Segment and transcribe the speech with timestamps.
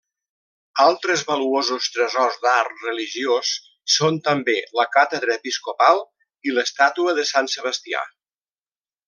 [0.83, 3.51] Altres valuosos tresors d'art religiós
[3.97, 6.03] són també la Càtedra episcopal
[6.51, 8.05] i l'estàtua de Sant Sebastià.